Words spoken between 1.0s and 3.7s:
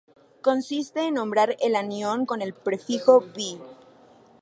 en nombrar el anión con el prefijo bi-.